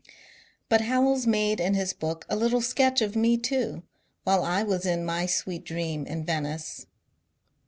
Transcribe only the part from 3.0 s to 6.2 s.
of me, too, while I was in my sweet dream